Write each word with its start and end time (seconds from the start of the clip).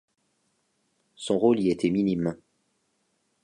Son 1.13 1.37
rôle 1.37 1.59
y 1.59 1.69
était 1.69 1.91
minime. 1.91 2.35